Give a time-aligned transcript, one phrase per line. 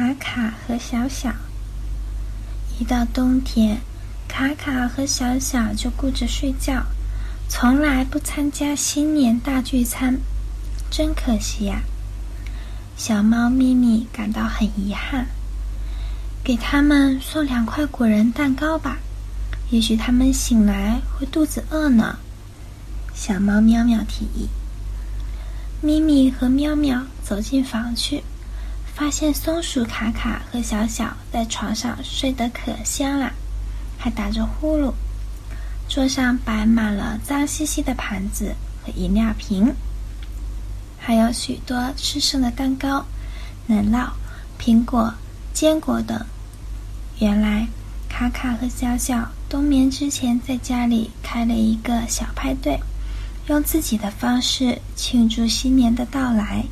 [0.00, 1.30] 卡卡和小小。
[2.78, 3.82] 一到冬天，
[4.26, 6.86] 卡卡和小小就顾着睡觉，
[7.50, 10.18] 从来不参加新年大聚餐，
[10.90, 11.82] 真可惜呀！
[12.96, 15.26] 小猫咪咪感到很遗憾，
[16.42, 18.96] 给他们送两块果仁蛋糕吧，
[19.68, 22.16] 也许他们醒来会肚子饿呢。
[23.12, 24.48] 小猫喵喵提议。
[25.82, 28.22] 咪咪和喵喵走进房去，
[29.00, 33.32] 发现松鼠卡卡和小小在床上睡得可香了，
[33.98, 34.92] 还打着呼噜。
[35.88, 39.74] 桌上摆满了脏兮兮的盘子和饮料瓶。
[40.98, 43.06] 还有许多吃剩的蛋糕、
[43.66, 44.10] 奶酪、
[44.60, 45.14] 苹果、
[45.54, 46.22] 坚果等。
[47.20, 47.66] 原来，
[48.06, 52.78] 卡卡和小小冬眠之前在家里开了一个小派对，
[53.46, 56.66] 用自己的方式庆祝新年的到来。